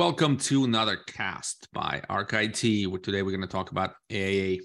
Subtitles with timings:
[0.00, 3.02] Welcome to another cast by ArcIT.
[3.02, 4.58] Today we're going to talk about a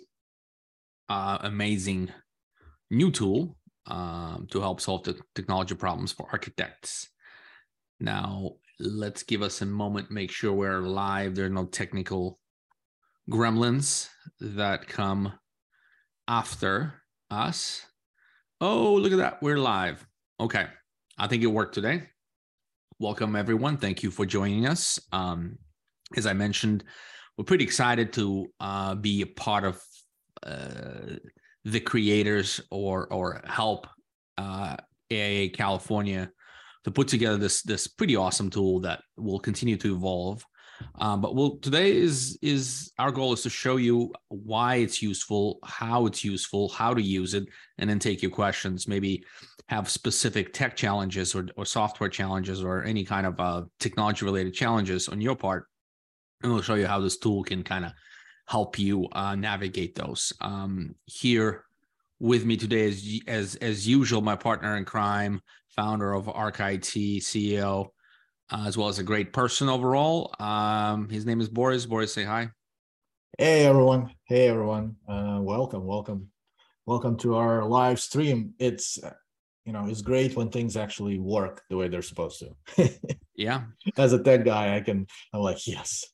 [1.09, 2.09] uh, amazing
[2.89, 7.09] new tool um, to help solve the technology problems for architects.
[7.99, 11.35] Now, let's give us a moment, make sure we're live.
[11.35, 12.39] There are no technical
[13.29, 14.07] gremlins
[14.39, 15.33] that come
[16.29, 17.85] after us.
[18.61, 19.43] Oh, look at that.
[19.43, 20.07] We're live.
[20.39, 20.67] Okay.
[21.17, 22.03] I think it worked today.
[22.97, 23.75] Welcome, everyone.
[23.75, 24.97] Thank you for joining us.
[25.11, 25.57] Um,
[26.15, 26.85] as I mentioned,
[27.37, 29.81] we're pretty excited to uh, be a part of
[30.41, 31.17] uh,
[31.65, 33.87] the creators or or help
[34.37, 34.77] uh,
[35.11, 36.31] AIA California
[36.85, 40.45] to put together this this pretty awesome tool that will continue to evolve.
[40.99, 45.59] Um, but we'll today is is our goal is to show you why it's useful,
[45.63, 47.45] how it's useful, how to use it,
[47.77, 48.87] and then take your questions.
[48.87, 49.23] Maybe
[49.67, 54.53] have specific tech challenges or, or software challenges or any kind of uh, technology related
[54.53, 55.67] challenges on your part,
[56.43, 57.91] and we'll show you how this tool can kind of
[58.47, 60.31] help you uh, navigate those.
[60.39, 61.65] Um, here
[62.19, 65.41] with me today is as as usual my partner in crime,
[65.75, 67.89] founder of ArcIT, CEO
[68.51, 70.33] uh, as well as a great person overall.
[70.39, 71.85] Um, his name is Boris.
[71.85, 72.49] Boris, say hi.
[73.37, 74.11] Hey everyone.
[74.25, 74.95] Hey everyone.
[75.07, 76.29] Uh, welcome, welcome,
[76.85, 78.53] welcome to our live stream.
[78.59, 79.13] It's uh,
[79.65, 82.43] you know it's great when things actually work the way they're supposed
[82.77, 82.89] to.
[83.35, 83.63] yeah.
[83.97, 85.07] As a tech guy, I can.
[85.33, 86.05] I'm like yes.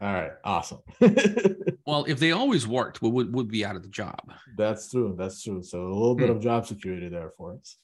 [0.00, 0.80] All right, awesome.
[1.86, 4.20] well, if they always worked, we would would be out of the job.
[4.56, 5.14] That's true.
[5.18, 5.62] That's true.
[5.62, 6.36] So a little bit hmm.
[6.36, 7.76] of job security there for us.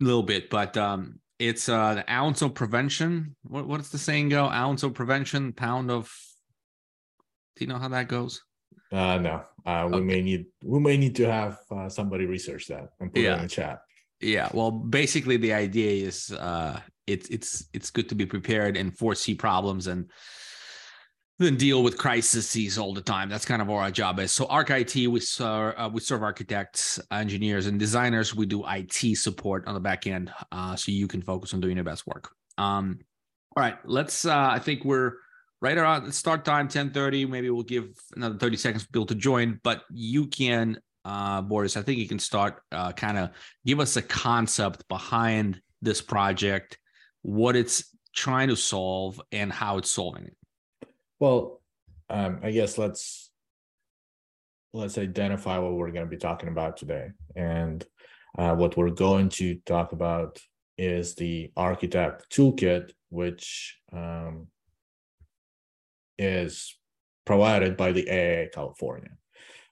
[0.00, 3.34] A little bit, but um, it's uh the ounce of prevention.
[3.42, 4.46] What what's the saying go?
[4.46, 6.10] Ounce of prevention, pound of.
[7.56, 8.42] Do you know how that goes?
[8.90, 9.44] Uh no.
[9.66, 10.04] Uh, we okay.
[10.04, 13.32] may need we may need to have uh, somebody research that and put yeah.
[13.32, 13.80] it in the chat.
[14.20, 14.48] Yeah.
[14.52, 19.34] Well, basically the idea is uh it's it's it's good to be prepared and foresee
[19.34, 20.10] problems and
[21.38, 23.28] than deal with crises all the time.
[23.28, 24.32] That's kind of our job is.
[24.32, 28.34] So ArcIT, we serve uh, we serve architects, engineers, and designers.
[28.34, 31.76] We do IT support on the back end, uh, so you can focus on doing
[31.76, 32.32] your best work.
[32.58, 33.00] Um,
[33.56, 34.24] all right, let's.
[34.24, 35.12] Uh, I think we're
[35.60, 37.24] right around start time, ten thirty.
[37.24, 41.76] Maybe we'll give another thirty seconds for people to join, but you can, uh, Boris.
[41.76, 42.62] I think you can start.
[42.70, 43.30] Uh, kind of
[43.66, 46.78] give us a concept behind this project,
[47.22, 50.36] what it's trying to solve, and how it's solving it.
[51.22, 51.62] Well,
[52.10, 53.30] um, I guess let's
[54.72, 57.86] let's identify what we're going to be talking about today, and
[58.36, 60.40] uh, what we're going to talk about
[60.76, 64.48] is the Architect Toolkit, which um,
[66.18, 66.76] is
[67.24, 69.12] provided by the AIA California,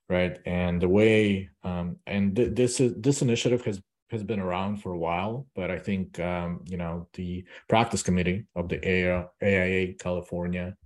[0.08, 0.38] right?
[0.46, 3.82] And the way um, and th- this is this initiative has
[4.12, 8.44] has been around for a while, but I think um, you know the practice committee
[8.54, 10.76] of the AIA, AIA California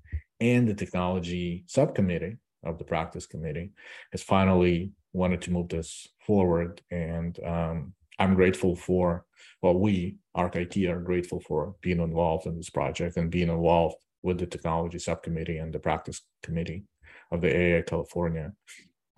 [0.44, 3.70] and the technology subcommittee of the practice committee
[4.12, 6.82] has finally wanted to move this forward.
[6.90, 9.24] And um, I'm grateful for,
[9.62, 14.38] well, we, ArcIT, are grateful for being involved in this project and being involved with
[14.38, 16.84] the technology subcommittee and the practice committee
[17.30, 18.52] of the AIA California.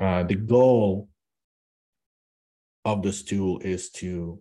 [0.00, 1.08] Uh, the goal
[2.84, 4.40] of this tool is to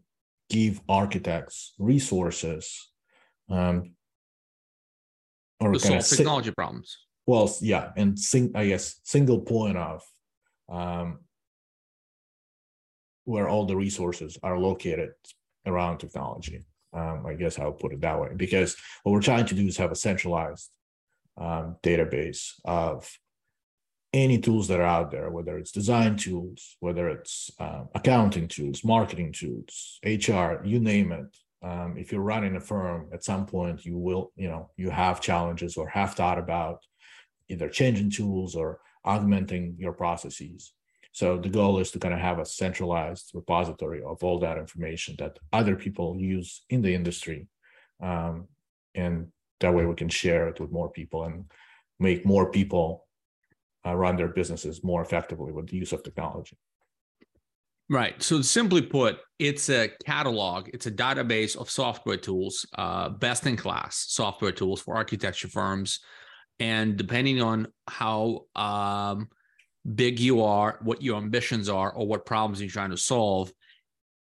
[0.52, 2.92] give architects resources
[3.50, 3.96] um,
[5.60, 6.98] or to solve technology problems.
[7.28, 10.04] Well, yeah, and sing, I guess single point of
[10.70, 11.20] um,
[13.24, 15.14] where all the resources are located
[15.66, 16.66] around technology.
[16.94, 19.78] Um, I guess I'll put it that way because what we're trying to do is
[19.78, 20.70] have a centralized
[21.38, 23.12] um, database of
[24.14, 28.84] any tools that are out there, whether it's design tools, whether it's um, accounting tools,
[28.84, 33.86] marketing tools, HR, you name it, um, if you're running a firm at some point
[33.86, 36.80] you will you know you have challenges or have thought about
[37.50, 40.74] either changing tools or augmenting your processes.
[41.12, 45.16] So the goal is to kind of have a centralized repository of all that information
[45.20, 47.48] that other people use in the industry
[48.02, 48.48] um,
[48.94, 49.28] and
[49.62, 51.46] that way we can share it with more people and
[52.00, 53.06] make more people
[53.86, 56.58] uh, run their businesses more effectively with the use of technology
[57.90, 58.22] Right.
[58.22, 63.58] So simply put, it's a catalog, it's a database of software tools, uh, best in
[63.58, 66.00] class software tools for architecture firms.
[66.60, 69.28] And depending on how um,
[69.94, 73.52] big you are, what your ambitions are, or what problems you're trying to solve,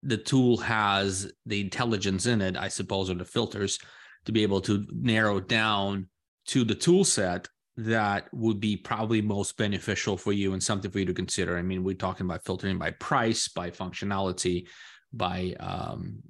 [0.03, 3.79] the tool has the intelligence in it, I suppose, or the filters
[4.25, 6.09] to be able to narrow down
[6.47, 10.99] to the tool set that would be probably most beneficial for you and something for
[10.99, 11.57] you to consider.
[11.57, 14.67] I mean, we're talking about filtering by price, by functionality,
[15.13, 16.23] by um,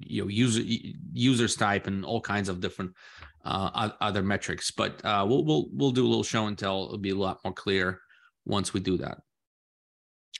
[0.00, 0.62] you know user
[1.12, 2.92] users type, and all kinds of different
[3.44, 4.70] uh, other metrics.
[4.70, 6.84] But uh, we'll we'll we'll do a little show and tell.
[6.84, 8.00] It'll be a lot more clear
[8.44, 9.18] once we do that.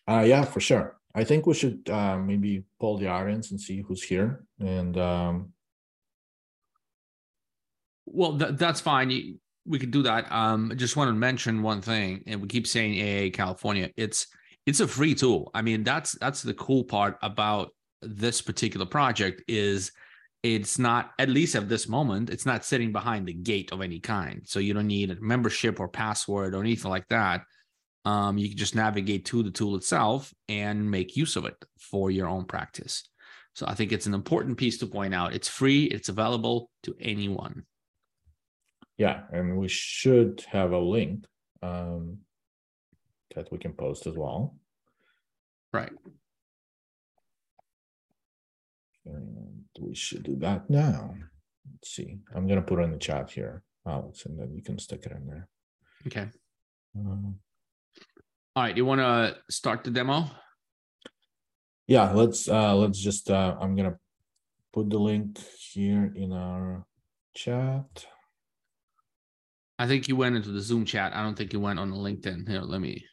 [0.09, 0.97] Uh, yeah, for sure.
[1.15, 4.45] I think we should uh, maybe poll the audience and see who's here.
[4.61, 5.53] And um...
[8.05, 9.11] well, th- that's fine.
[9.11, 10.31] You, we could do that.
[10.31, 13.91] Um, I just want to mention one thing, and we keep saying AIA California.
[13.97, 14.27] It's
[14.67, 15.51] it's a free tool.
[15.55, 17.71] I mean, that's that's the cool part about
[18.03, 19.93] this particular project is
[20.43, 23.99] it's not at least at this moment it's not sitting behind the gate of any
[23.99, 27.43] kind so you don't need a membership or password or anything like that
[28.05, 32.11] um, you can just navigate to the tool itself and make use of it for
[32.11, 33.09] your own practice
[33.55, 36.95] so i think it's an important piece to point out it's free it's available to
[37.01, 37.65] anyone
[38.99, 41.25] yeah and we should have a link
[41.63, 42.19] um,
[43.35, 44.57] that we can post as well
[45.73, 45.93] right
[49.07, 51.15] and we should do that now.
[51.73, 52.19] Let's see.
[52.35, 55.13] I'm gonna put it in the chat here, Alex, and then you can stick it
[55.13, 55.49] in there.
[56.07, 56.29] Okay.
[56.99, 57.37] Um,
[58.55, 58.77] All right.
[58.77, 60.31] You want to start the demo?
[61.87, 62.13] Yeah.
[62.13, 63.97] Let's uh let's just uh I'm gonna
[64.73, 65.39] put the link
[65.73, 66.87] here in our
[67.35, 68.07] chat.
[69.79, 71.15] I think you went into the Zoom chat.
[71.15, 72.49] I don't think you went on the LinkedIn.
[72.49, 73.05] Here, let me.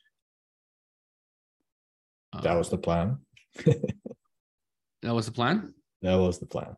[2.32, 3.18] Uh, that was the plan.
[3.66, 5.74] that was the plan.
[6.02, 6.76] That was the plan.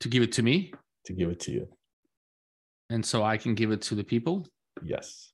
[0.00, 0.72] To give it to me?
[1.06, 1.68] To give it to you.
[2.90, 4.46] And so I can give it to the people?
[4.82, 5.32] Yes.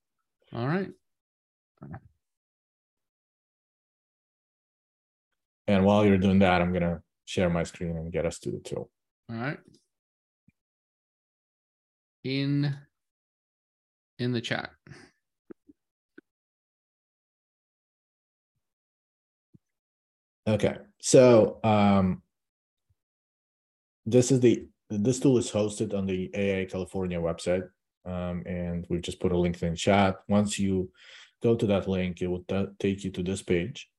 [0.52, 0.90] All right.
[5.66, 8.50] And while you're doing that, I'm going to share my screen and get us to
[8.50, 8.90] the tool.
[9.30, 9.58] All right.
[12.24, 12.74] In
[14.18, 14.70] in the chat.
[20.46, 20.76] Okay.
[21.00, 22.22] So um
[24.06, 27.68] this is the this tool is hosted on the AIA California website,
[28.06, 30.16] um, and we've just put a link in the chat.
[30.28, 30.90] Once you
[31.42, 32.44] go to that link, it will
[32.78, 33.90] take you to this page,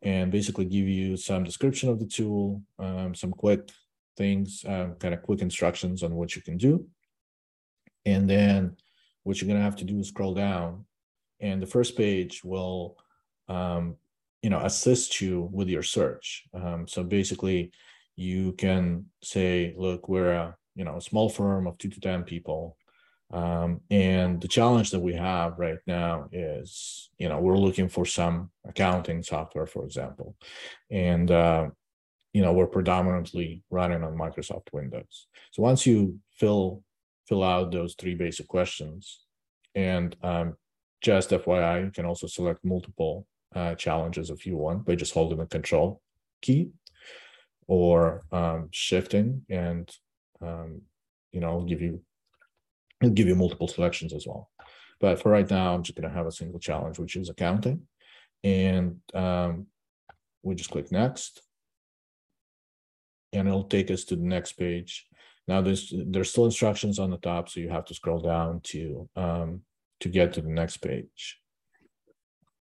[0.00, 3.68] and basically give you some description of the tool, um, some quick
[4.16, 6.86] things, um, kind of quick instructions on what you can do,
[8.06, 8.76] and then
[9.24, 10.84] what you're gonna have to do is scroll down,
[11.40, 12.96] and the first page will,
[13.48, 13.96] um,
[14.42, 16.44] you know, assist you with your search.
[16.54, 17.72] Um, so basically
[18.16, 22.22] you can say, look, we're a you know a small firm of two to ten
[22.22, 22.76] people,
[23.32, 28.04] um, and the challenge that we have right now is you know we're looking for
[28.04, 30.36] some accounting software, for example,
[30.90, 31.68] and uh,
[32.32, 35.26] you know we're predominantly running on Microsoft Windows.
[35.50, 36.82] So once you fill
[37.30, 39.20] fill out those three basic questions,
[39.74, 40.56] and um,
[41.00, 45.38] just FYI, you can also select multiple uh, challenges if you want by just holding
[45.38, 46.02] the control
[46.42, 46.70] key
[47.66, 49.90] or um, shifting and
[50.42, 50.82] um,
[51.32, 52.02] you know give you
[53.00, 54.50] it'll give you multiple selections as well.
[55.00, 57.82] But for right now i'm just going to have a single challenge which is accounting.
[58.42, 59.66] And um,
[60.42, 61.42] we just click next.
[63.32, 65.06] And it'll take us to the next page
[65.50, 69.08] now there's there's still instructions on the top so you have to scroll down to
[69.16, 69.60] um,
[70.00, 71.38] to get to the next page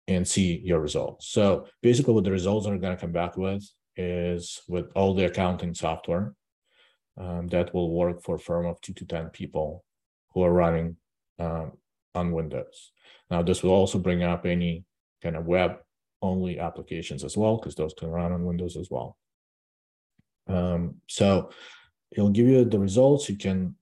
[0.07, 3.63] and see your results so basically what the results are going to come back with
[3.95, 6.33] is with all the accounting software
[7.17, 9.83] um, that will work for a firm of two to 10 people
[10.33, 10.97] who are running
[11.39, 11.73] um,
[12.15, 12.91] on Windows.
[13.29, 14.85] Now, this will also bring up any
[15.21, 15.77] kind of web
[16.21, 19.17] only applications as well, because those can run on Windows as well.
[20.47, 21.51] Um, so
[22.13, 23.29] it'll give you the results.
[23.29, 23.75] You can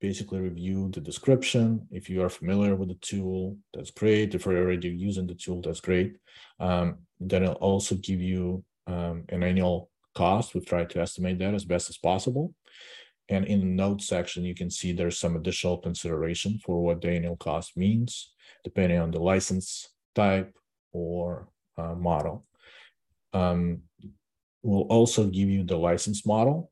[0.00, 1.86] basically review the description.
[1.90, 4.34] If you are familiar with the tool, that's great.
[4.34, 6.16] If you're already using the tool, that's great.
[6.58, 10.54] Um, then it'll also give you um, an annual cost.
[10.54, 12.54] We've tried to estimate that as best as possible.
[13.28, 17.10] And in the notes section, you can see there's some additional consideration for what the
[17.10, 18.32] annual cost means,
[18.64, 20.52] depending on the license type
[20.92, 21.48] or
[21.78, 22.44] uh, model.
[23.32, 23.82] Um,
[24.62, 26.71] we'll also give you the license model.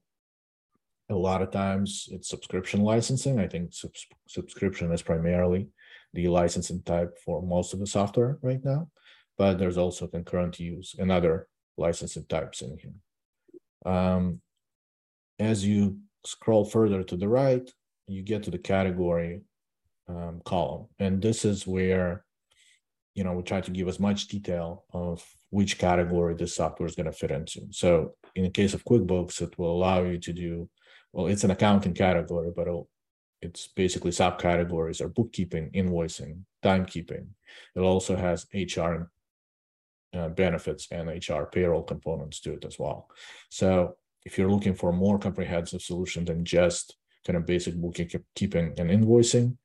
[1.10, 3.38] A lot of times it's subscription licensing.
[3.40, 5.68] I think subs subscription is primarily
[6.14, 8.88] the licensing type for most of the software right now,
[9.36, 13.92] but there's also concurrent use and other licensing types in here.
[13.92, 14.40] Um,
[15.38, 17.68] as you scroll further to the right,
[18.06, 19.42] you get to the category
[20.08, 20.86] um, column.
[20.98, 22.24] And this is where,
[23.14, 26.94] you know, we try to give as much detail of which category this software is
[26.94, 27.62] going to fit into.
[27.70, 30.68] So in the case of QuickBooks, it will allow you to do,
[31.12, 32.68] well, it's an accounting category, but
[33.42, 37.26] it's basically subcategories are bookkeeping, invoicing, timekeeping.
[37.74, 39.10] It also has HR
[40.12, 43.08] uh, benefits and HR payroll components to it as well.
[43.50, 48.74] So if you're looking for a more comprehensive solution than just kind of basic bookkeeping
[48.78, 49.56] and invoicing,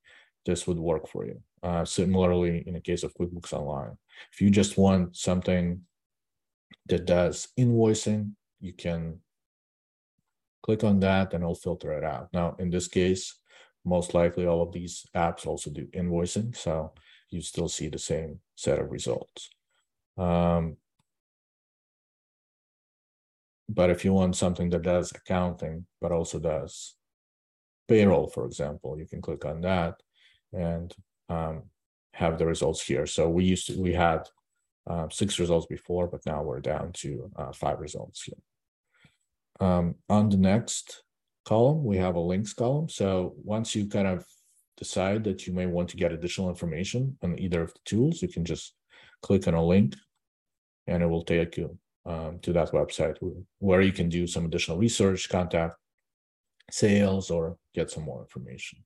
[0.45, 1.41] this would work for you.
[1.63, 3.97] Uh, similarly, in the case of QuickBooks Online,
[4.31, 5.81] if you just want something
[6.87, 9.19] that does invoicing, you can
[10.65, 12.27] click on that and it'll filter it out.
[12.33, 13.35] Now, in this case,
[13.85, 16.91] most likely all of these apps also do invoicing, so
[17.29, 19.49] you still see the same set of results.
[20.17, 20.77] Um,
[23.69, 26.95] but if you want something that does accounting, but also does
[27.87, 29.95] payroll, for example, you can click on that
[30.51, 30.91] and
[31.29, 31.63] um,
[32.13, 33.05] have the results here.
[33.05, 34.21] So we used to, we had
[34.89, 38.41] uh, six results before, but now we're down to uh, five results here.
[39.59, 41.03] Um, on the next
[41.45, 42.89] column, we have a links column.
[42.89, 44.25] So once you kind of
[44.77, 48.27] decide that you may want to get additional information on either of the tools, you
[48.27, 48.73] can just
[49.21, 49.95] click on a link
[50.87, 53.17] and it will take you um, to that website
[53.59, 55.75] where you can do some additional research, contact
[56.71, 58.79] sales, or get some more information.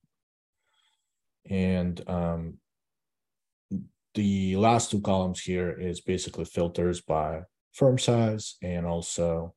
[1.48, 2.58] And um,
[4.14, 9.54] the last two columns here is basically filters by firm size and also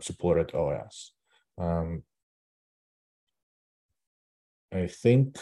[0.00, 1.12] supported OS.
[1.58, 2.02] Um,
[4.72, 5.36] I think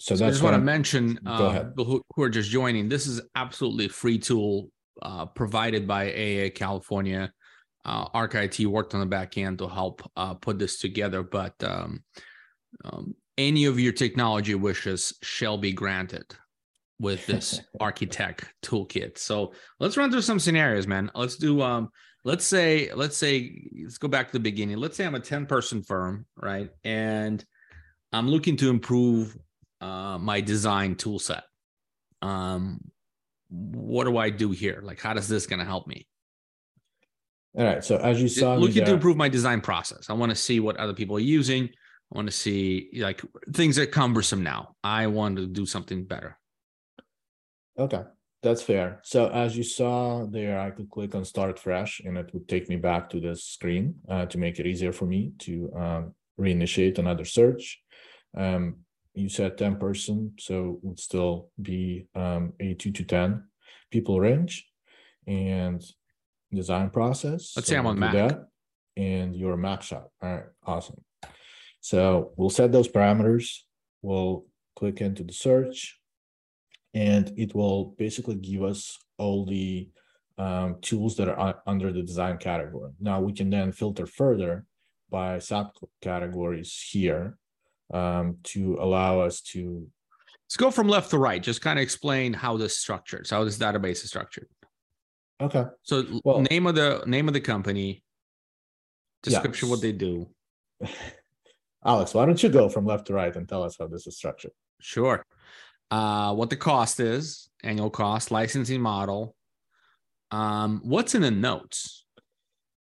[0.00, 0.14] so.
[0.14, 2.88] That's I just want to mention uh, who, who are just joining.
[2.88, 4.70] This is absolutely free tool
[5.02, 7.32] uh, provided by AIA California.
[7.84, 12.02] Uh, ArcIT worked on the back end to help uh, put this together, but um,
[12.84, 16.24] um, any of your technology wishes shall be granted
[16.98, 19.18] with this architect toolkit.
[19.18, 21.10] So let's run through some scenarios, man.
[21.14, 21.90] Let's do um
[22.24, 24.78] let's say let's say let's go back to the beginning.
[24.78, 26.70] Let's say I'm a 10 person firm, right?
[26.82, 27.44] And
[28.12, 29.36] I'm looking to improve
[29.80, 31.44] uh, my design tool set.
[32.22, 32.80] Um
[33.54, 34.80] what do I do here?
[34.82, 36.06] Like, how does this going to help me?
[37.56, 37.84] All right.
[37.84, 40.76] So as you saw, looking to improve my design process, I want to see what
[40.76, 41.68] other people are using.
[42.12, 44.74] I want to see like things that cumbersome now.
[44.82, 46.36] I want to do something better.
[47.78, 48.02] Okay,
[48.44, 49.00] that's fair.
[49.02, 52.68] So as you saw there, I could click on Start Fresh, and it would take
[52.68, 56.98] me back to this screen uh, to make it easier for me to um, reinitiate
[56.98, 57.80] another search.
[58.36, 58.76] Um,
[59.14, 63.44] you said 10 person, so it would still be um, a two to 10
[63.90, 64.66] people range
[65.26, 65.82] and
[66.52, 67.54] design process.
[67.56, 68.12] Let's so say I'm on Mac.
[68.12, 68.48] That,
[68.96, 70.12] and you're a Mac shop.
[70.22, 71.02] All right, awesome.
[71.80, 73.60] So we'll set those parameters.
[74.02, 74.44] We'll
[74.76, 75.98] click into the search
[76.94, 79.88] and it will basically give us all the
[80.38, 82.92] um, tools that are under the design category.
[83.00, 84.64] Now we can then filter further
[85.10, 87.36] by subcategories here
[87.92, 89.86] um, to allow us to.
[90.46, 91.42] Let's go from left to right.
[91.42, 94.48] Just kind of explain how this structured, how this database is structured.
[95.40, 95.64] Okay.
[95.82, 98.02] So well, name of the name of the company,
[99.22, 100.28] description what they do.
[101.86, 104.16] Alex, why don't you go from left to right and tell us how this is
[104.16, 104.52] structured?
[104.80, 105.24] Sure.
[105.94, 109.36] Uh, what the cost is, annual cost, licensing model.
[110.32, 112.04] Um, what's in the notes?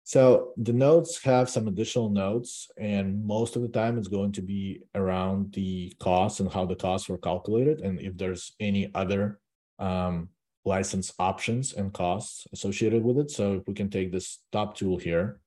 [0.05, 4.41] So the notes have some additional notes, and most of the time it's going to
[4.41, 9.41] be around the costs and how the costs were calculated, and if there's any other
[9.79, 10.31] um,
[10.65, 13.31] license options and costs associated with it.
[13.31, 15.41] So if we can take this top tool here,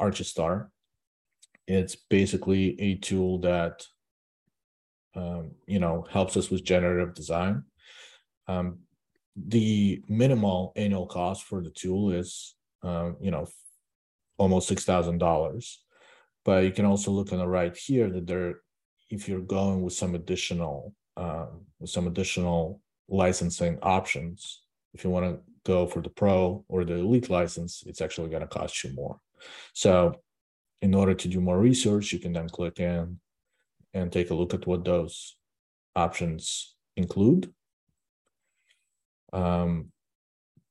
[0.00, 0.68] Archistar,
[1.66, 3.84] it's basically a tool that
[5.16, 7.64] um, you know helps us with generative design.
[8.48, 8.80] Um,
[9.36, 13.46] the minimal annual cost for the tool is um, you know
[14.38, 15.82] almost six thousand dollars.
[16.44, 18.60] But you can also look on the right here that there,
[19.10, 24.62] if you're going with some additional um, with some additional licensing options,
[24.94, 28.42] if you want to go for the pro or the elite license, it's actually going
[28.42, 29.18] to cost you more.
[29.72, 30.20] So,
[30.82, 33.18] in order to do more research, you can then click in
[33.96, 35.36] and take a look at what those
[35.94, 37.52] options include.
[39.32, 39.92] Um,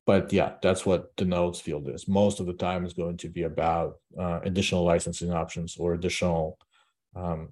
[0.06, 2.08] but yeah, that's what the notes field is.
[2.08, 6.60] Most of the time is going to be about uh, additional licensing options or additional
[7.16, 7.52] um,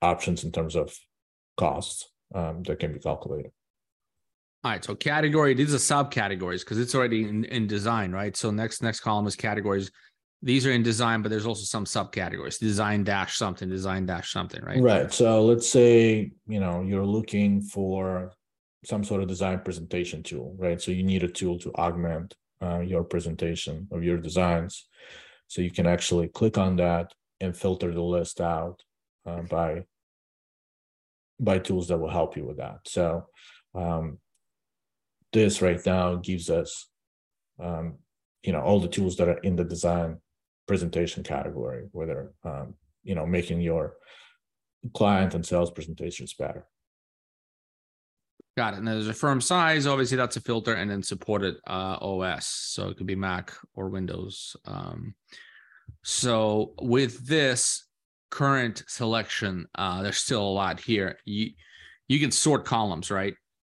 [0.00, 0.96] options in terms of
[1.56, 3.50] costs um, that can be calculated.
[4.62, 8.36] All right, so category these are subcategories because it's already in, in design, right?
[8.36, 9.90] So next next column is categories.
[10.42, 12.58] These are in design, but there's also some subcategories.
[12.58, 14.80] Design dash something, design dash something, right?
[14.80, 15.12] Right.
[15.12, 18.32] So let's say you know you're looking for
[18.84, 20.80] some sort of design presentation tool, right?
[20.80, 24.88] So you need a tool to augment uh, your presentation of your designs.
[25.48, 28.82] So you can actually click on that and filter the list out
[29.26, 29.84] uh, by
[31.38, 32.80] by tools that will help you with that.
[32.86, 33.26] So
[33.74, 34.18] um,
[35.32, 36.86] this right now gives us,
[37.62, 37.98] um,
[38.42, 40.18] you know, all the tools that are in the design
[40.70, 43.94] presentation category, whether um, you know making your
[44.94, 46.64] client and sales presentations better.
[48.56, 48.78] Got it.
[48.78, 49.88] And there's a firm size.
[49.88, 53.88] Obviously, that's a filter, and then supported uh, OS, so it could be Mac or
[53.88, 54.54] Windows.
[54.64, 55.16] Um,
[56.04, 57.84] so with this
[58.30, 61.18] current selection, uh, there's still a lot here.
[61.24, 61.50] You
[62.06, 63.34] you can sort columns, right?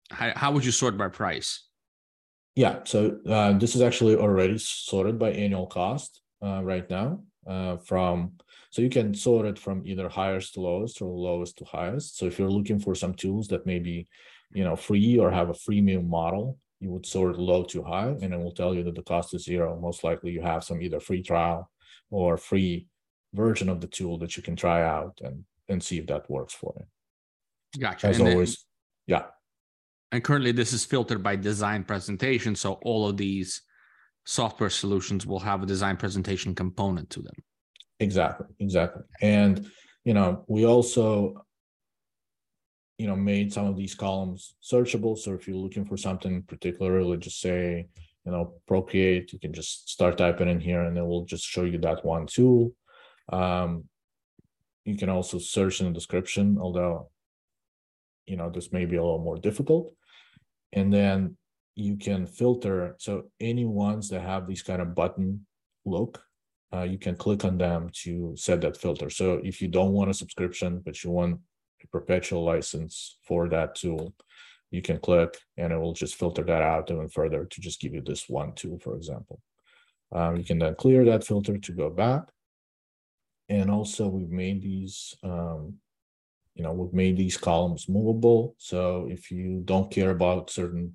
[0.10, 1.70] How, how would you sort by price?
[2.54, 7.22] Yeah, so uh, this is actually already sorted by annual cost uh, right now.
[7.48, 8.34] Uh, from
[8.70, 12.18] so you can sort it from either highest to lowest or lowest to highest.
[12.18, 14.08] So if you're looking for some tools that may be,
[14.54, 18.34] you know, free or have a freemium model, you would sort low to high, and
[18.34, 19.80] it will tell you that the cost is zero.
[19.80, 21.70] Most likely, you have some either free trial
[22.12, 22.88] or free
[23.34, 26.54] version of the tool that you can try out and and see if that works
[26.54, 26.86] for you.
[27.80, 28.08] Gotcha.
[28.08, 28.66] As and always,
[29.08, 29.26] then, yeah.
[30.12, 32.56] And currently, this is filtered by design presentation.
[32.56, 33.62] So all of these
[34.26, 37.34] software solutions will have a design presentation component to them.
[38.00, 39.04] Exactly, exactly.
[39.22, 39.70] And
[40.04, 41.46] you know, we also
[42.98, 45.18] you know made some of these columns searchable.
[45.18, 47.88] So if you're looking for something particularly, just say,
[48.26, 51.64] you know, Procreate, you can just start typing in here and it will just show
[51.64, 52.74] you that one tool.
[53.32, 53.86] Um,
[54.86, 57.10] you can also search in the description, although
[58.26, 59.94] you know this may be a little more difficult.
[60.74, 61.38] And then
[61.82, 62.96] you can filter.
[63.00, 65.46] So any ones that have these kind of button
[65.86, 66.24] look,
[66.74, 69.10] uh, you can click on them to set that filter.
[69.10, 71.40] So if you don't want a subscription, but you want
[71.84, 74.14] a perpetual license for that tool,
[74.70, 77.94] you can click and it will just filter that out even further to just give
[77.94, 79.42] you this one tool, for example.
[80.14, 82.24] Um, you can then clear that filter to go back.
[83.50, 85.76] And also we've made these, um,
[86.56, 88.56] you know, we've made these columns movable.
[88.58, 90.94] So if you don't care about certain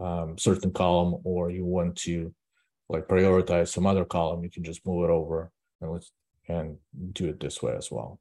[0.00, 2.34] um, certain column or you want to
[2.88, 6.12] like prioritize some other column, you can just move it over and let's
[6.48, 6.76] and
[7.12, 8.18] do it this way as well.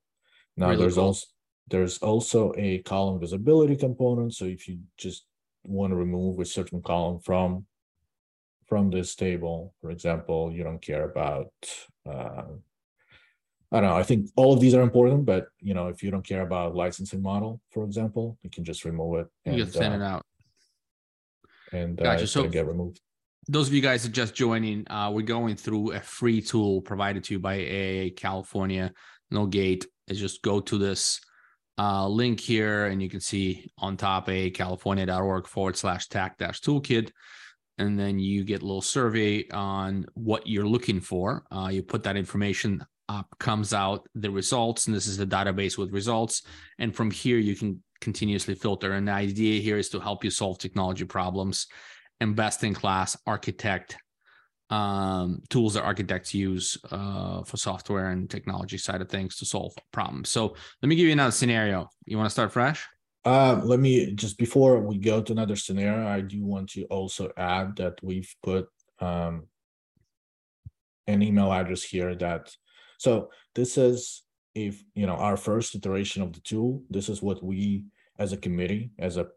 [0.55, 1.05] Now really there's cool.
[1.05, 1.27] also
[1.67, 4.35] there's also a column visibility component.
[4.35, 5.25] So if you just
[5.63, 7.65] want to remove a certain column from
[8.67, 11.51] from this table, for example, you don't care about
[12.07, 12.43] uh,
[13.71, 13.97] I don't know.
[13.97, 16.75] I think all of these are important, but you know, if you don't care about
[16.75, 19.27] licensing model, for example, you can just remove it.
[19.45, 20.25] And, you can send uh, it out.
[21.71, 22.27] And uh, gotcha.
[22.27, 22.99] so get removed
[23.49, 27.23] those of you guys that just joining, uh, we're going through a free tool provided
[27.23, 28.93] to you by AIA California.
[29.31, 29.87] No gate.
[30.07, 31.19] Is just go to this
[31.77, 37.11] uh, link here, and you can see on top aiacalifornia.org forward slash tac dash toolkit.
[37.77, 41.43] And then you get a little survey on what you're looking for.
[41.51, 45.77] Uh, you put that information up, comes out the results, and this is the database
[45.77, 46.43] with results.
[46.77, 48.93] And from here, you can continuously filter.
[48.93, 51.67] And the idea here is to help you solve technology problems
[52.21, 53.97] and best in class architect
[54.69, 59.73] um, tools that architects use uh, for software and technology side of things to solve
[59.91, 60.29] problems.
[60.29, 61.89] So let me give you another scenario.
[62.05, 62.87] You want to start fresh?
[63.25, 67.31] Uh, let me just before we go to another scenario, I do want to also
[67.35, 68.67] add that we've put
[68.99, 69.47] um,
[71.07, 72.55] an email address here that
[72.99, 74.23] so this is
[74.55, 76.83] if you know our first iteration of the tool.
[76.89, 77.85] This is what we
[78.17, 79.27] as a committee, as a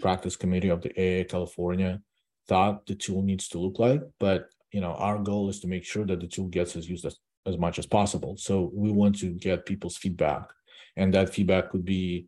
[0.00, 2.00] practice committee of the AIA California
[2.48, 4.02] thought the tool needs to look like.
[4.18, 7.04] But you know, our goal is to make sure that the tool gets as used
[7.04, 8.36] as, as much as possible.
[8.36, 10.48] So we want to get people's feedback,
[10.96, 12.26] and that feedback could be,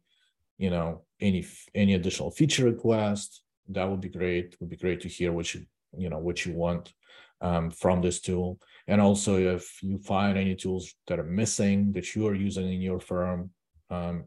[0.59, 3.42] you know, any any additional feature request.
[3.68, 4.46] That would be great.
[4.52, 5.64] It would be great to hear what you
[5.96, 6.92] you know what you want
[7.40, 12.14] um, from this tool, and also if you find any tools that are missing that
[12.14, 13.51] you are using in your firm,
[13.90, 14.24] um,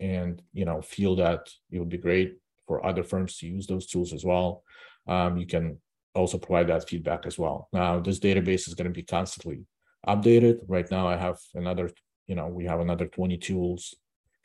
[0.00, 3.86] and you know feel that it would be great for other firms to use those
[3.86, 4.62] tools as well.
[5.06, 5.78] Um, you can
[6.14, 7.68] also provide that feedback as well.
[7.72, 9.64] Now, this database is going to be constantly
[10.06, 10.60] updated.
[10.66, 11.90] Right now, I have another,
[12.26, 13.94] you know, we have another 20 tools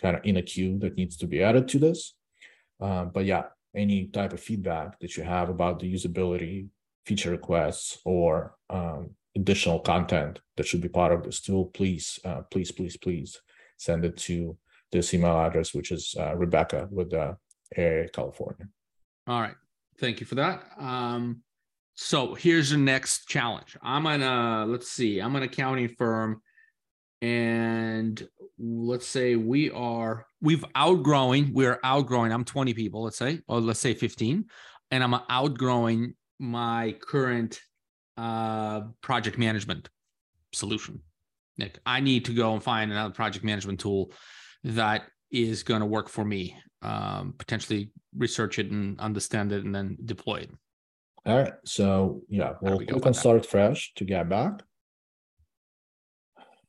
[0.01, 2.13] kind of in a queue that needs to be added to this.
[2.79, 3.43] Uh, but yeah,
[3.75, 6.67] any type of feedback that you have about the usability,
[7.07, 12.41] feature requests, or um, additional content that should be part of this tool, please, uh,
[12.51, 13.39] please, please, please
[13.77, 14.57] send it to
[14.91, 17.33] this email address, which is uh, Rebecca with uh,
[18.13, 18.67] California.
[19.25, 19.55] All right.
[19.99, 20.63] Thank you for that.
[20.77, 21.43] Um,
[21.95, 23.77] so here's the next challenge.
[23.81, 26.41] I'm an uh, let's see, I'm an accounting firm,
[27.21, 28.27] and
[28.59, 32.31] let's say we are we've outgrowing, we're outgrowing.
[32.31, 34.45] I'm 20 people, let's say, or let's say 15,
[34.91, 37.59] and I'm outgrowing my current
[38.17, 39.89] uh, project management
[40.53, 41.01] solution.
[41.57, 44.11] Nick, I need to go and find another project management tool
[44.63, 46.55] that is going to work for me.
[46.81, 50.51] Um, potentially research it and understand it, and then deploy it.
[51.25, 51.53] All right.
[51.65, 54.61] So yeah, we'll we click on start fresh to get back.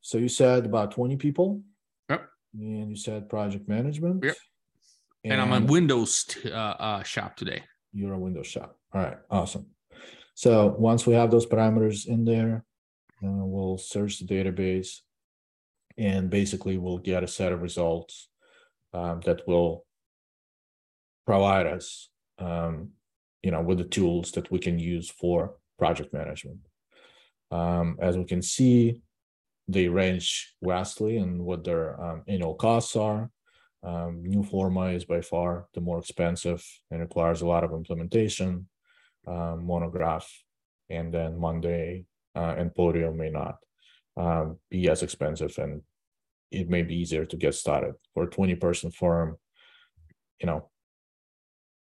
[0.01, 1.63] So you said about 20 people.
[2.09, 2.29] Yep.
[2.55, 4.25] And you said project management.
[4.25, 4.37] Yep.
[5.25, 7.63] And, and I'm a Windows uh, uh, shop today.
[7.93, 8.78] You're a Windows shop.
[8.95, 9.19] All right.
[9.31, 9.67] Awesome.
[10.35, 12.65] So once we have those parameters in there,
[13.25, 15.01] uh, we'll search the database
[15.97, 18.29] and basically we'll get a set of results
[18.95, 19.85] um, that will
[21.27, 22.91] provide us um,
[23.43, 26.61] you know with the tools that we can use for project management
[27.51, 29.03] um, as we can see
[29.67, 33.31] they range vastly in what their um, annual costs are
[33.83, 38.69] um, Newforma is by far the more expensive and requires a lot of implementation
[39.29, 40.27] um, monograph
[40.91, 43.57] and then monday uh, and podium may not
[44.17, 45.83] um, be as expensive and
[46.51, 47.95] it may be easier to get started.
[48.15, 49.37] For a 20 person firm
[50.41, 50.71] you know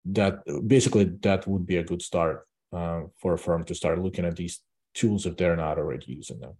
[0.05, 4.25] that basically that would be a good start uh, for a firm to start looking
[4.25, 4.61] at these
[4.93, 6.53] tools if they're not already using them.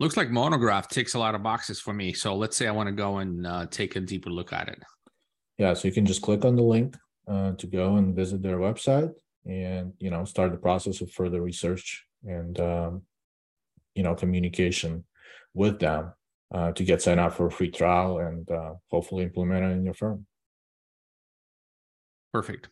[0.00, 2.88] Looks like monograph ticks a lot of boxes for me so let's say i want
[2.88, 4.82] to go and uh, take a deeper look at it.
[5.58, 6.96] Yeah so you can just click on the link
[7.28, 9.12] uh, to go and visit their website
[9.44, 13.02] and you know start the process of further research and um,
[13.94, 15.04] you know communication
[15.54, 16.12] with them
[16.54, 19.84] uh, to get signed up for a free trial and uh, hopefully implement it in
[19.84, 20.26] your firm.
[22.32, 22.68] Perfect.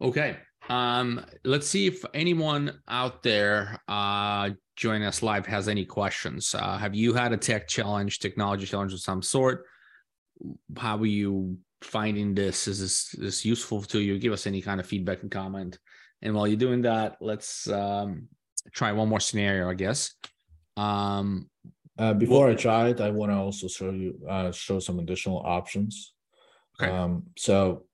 [0.00, 0.36] Okay.
[0.68, 6.54] Um, let's see if anyone out there uh, joining us live has any questions.
[6.54, 9.64] Uh, have you had a tech challenge, technology challenge of some sort?
[10.76, 12.68] How are you finding this?
[12.68, 14.18] Is this, this useful to you?
[14.18, 15.78] Give us any kind of feedback and comment.
[16.22, 18.28] And while you're doing that, let's um,
[18.72, 20.14] try one more scenario, I guess.
[20.76, 21.48] Um,
[21.98, 24.98] uh, before well, I try it, I want to also show you uh, show some
[24.98, 26.12] additional options.
[26.80, 26.90] Okay.
[26.90, 27.84] Um, so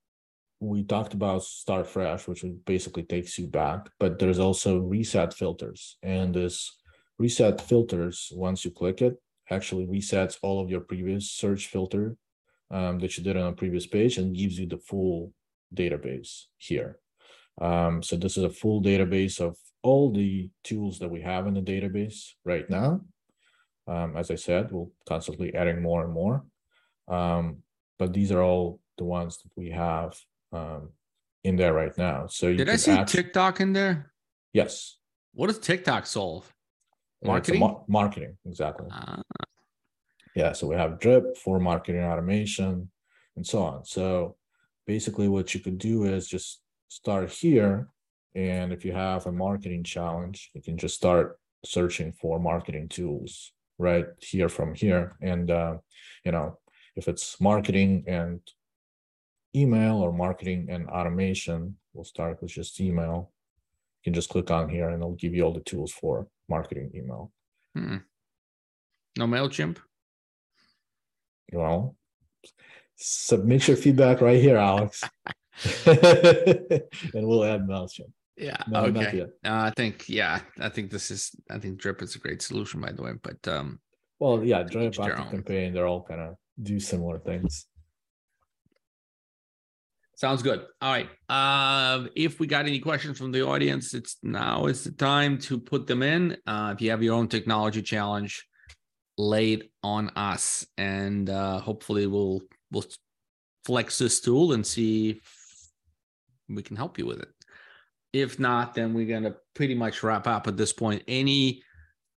[0.58, 5.98] we talked about start fresh, which basically takes you back, but there's also reset filters,
[6.02, 6.76] and this
[7.18, 9.14] reset filters once you click it
[9.50, 12.16] actually resets all of your previous search filter
[12.72, 15.32] um, that you did on a previous page and gives you the full
[15.74, 16.98] database here.
[17.60, 21.54] Um, so this is a full database of all the tools that we have in
[21.54, 23.02] the database right now.
[23.86, 26.44] Um, as I said, we'll constantly adding more and more.
[27.08, 27.58] Um,
[27.98, 30.16] but these are all the ones that we have
[30.52, 30.90] um,
[31.44, 32.26] in there right now.
[32.28, 33.08] So did I see add...
[33.08, 34.12] TikTok in there?
[34.52, 34.96] Yes.
[35.34, 36.50] What does TikTok solve?
[37.24, 37.60] Marketing.
[37.60, 38.86] Mar- marketing, exactly.
[38.90, 39.22] Ah.
[40.34, 40.52] Yeah.
[40.52, 42.90] So we have Drip for marketing automation
[43.36, 43.84] and so on.
[43.84, 44.36] So
[44.86, 47.88] basically, what you could do is just start here
[48.34, 53.52] and if you have a marketing challenge, you can just start searching for marketing tools
[53.78, 55.16] right here from here.
[55.20, 55.76] And, uh,
[56.24, 56.58] you know,
[56.96, 58.40] if it's marketing and
[59.54, 63.32] email or marketing and automation, we'll start with just email.
[64.00, 66.90] You can just click on here and it'll give you all the tools for marketing
[66.94, 67.30] email.
[67.74, 67.98] Hmm.
[69.18, 69.76] No MailChimp?
[71.52, 71.96] Well,
[72.96, 75.02] submit your feedback right here, Alex.
[75.86, 78.10] and we'll add MailChimp.
[78.36, 78.56] Yeah.
[78.68, 79.22] No, okay.
[79.22, 82.80] Uh, I think yeah, I think this is I think Drip is a great solution
[82.80, 83.12] by the way.
[83.22, 83.78] But um
[84.18, 87.66] well yeah, Drip Campaign, they're all kind of do similar things.
[90.16, 90.64] Sounds good.
[90.80, 91.08] All right.
[91.28, 95.58] Uh, if we got any questions from the audience, it's now is the time to
[95.58, 96.36] put them in.
[96.46, 98.46] Uh, if you have your own technology challenge,
[99.18, 102.84] laid on us, and uh, hopefully we'll we'll
[103.64, 105.68] flex this tool and see if
[106.48, 107.28] we can help you with it.
[108.12, 111.02] If not, then we're to pretty much wrap up at this point.
[111.08, 111.62] Any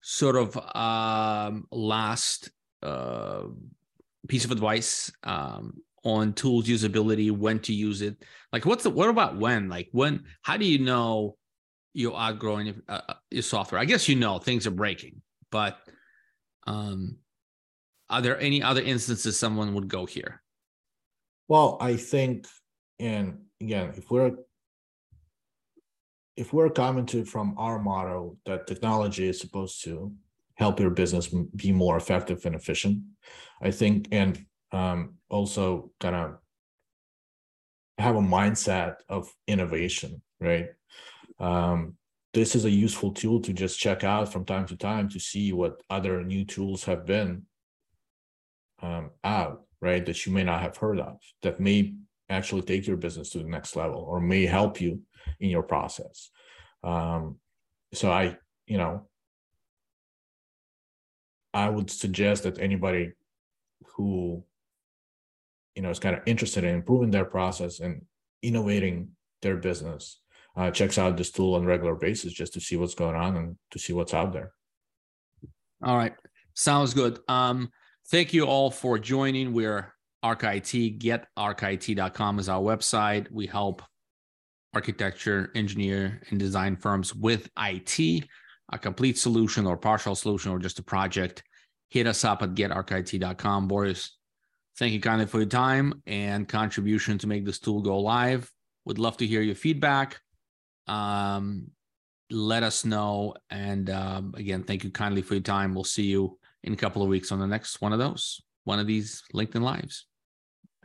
[0.01, 2.49] sort of um, last
[2.81, 3.43] uh,
[4.27, 8.23] piece of advice um, on tools usability, when to use it?
[8.51, 9.69] Like, what's the what about when?
[9.69, 10.23] Like, when?
[10.41, 11.37] How do you know
[11.93, 13.79] you're outgrowing uh, uh, your software?
[13.79, 15.77] I guess you know things are breaking, but
[16.67, 17.17] um,
[18.09, 20.41] are there any other instances someone would go here?
[21.47, 22.47] Well, I think,
[22.99, 24.33] and again, if we're
[26.35, 30.11] if we're commenting from our model that technology is supposed to
[30.55, 33.03] help your business be more effective and efficient,
[33.61, 36.37] I think, and um, also kind of
[37.99, 40.69] have a mindset of innovation, right?
[41.39, 41.97] Um,
[42.33, 45.53] this is a useful tool to just check out from time to time to see
[45.53, 47.43] what other new tools have been
[48.81, 50.05] um, out, right?
[50.05, 51.93] That you may not have heard of that may
[52.29, 55.01] actually take your business to the next level or may help you
[55.39, 56.31] in your process.
[56.83, 57.37] Um,
[57.93, 59.07] so I, you know,
[61.53, 63.11] I would suggest that anybody
[63.95, 64.43] who,
[65.75, 68.05] you know, is kind of interested in improving their process and
[68.41, 69.09] innovating
[69.43, 70.19] their business
[70.55, 73.57] uh, checks out this tool on regular basis just to see what's going on and
[73.71, 74.51] to see what's out there.
[75.83, 76.13] All right.
[76.53, 77.19] Sounds good.
[77.27, 77.71] Um,
[78.09, 79.53] thank you all for joining.
[79.53, 80.99] We're ArcIT.
[80.99, 83.31] GetArcIT.com is our website.
[83.31, 83.81] We help
[84.73, 88.25] architecture, engineer, and design firms with IT,
[88.71, 91.43] a complete solution or partial solution or just a project.
[91.89, 93.67] Hit us up at getarcit.com.
[93.67, 94.17] Boris,
[94.77, 98.51] thank you kindly for your time and contribution to make this tool go live.
[98.85, 100.19] Would love to hear your feedback.
[100.87, 101.71] Um,
[102.29, 103.35] let us know.
[103.49, 105.73] And um, again, thank you kindly for your time.
[105.73, 108.79] We'll see you in a couple of weeks on the next one of those, one
[108.79, 110.05] of these LinkedIn Lives.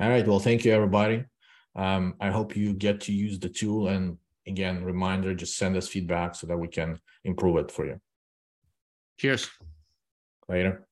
[0.01, 0.27] All right.
[0.27, 1.25] Well, thank you, everybody.
[1.75, 3.89] Um, I hope you get to use the tool.
[3.89, 8.01] And again, reminder just send us feedback so that we can improve it for you.
[9.19, 9.49] Cheers.
[10.49, 10.88] Later.